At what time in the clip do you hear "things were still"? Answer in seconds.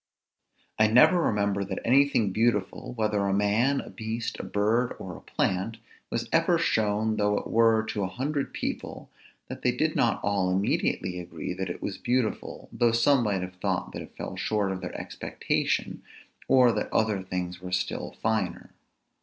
17.21-18.15